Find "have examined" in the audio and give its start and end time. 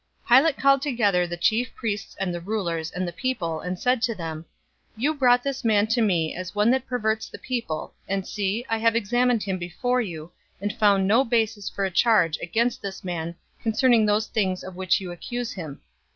8.79-9.43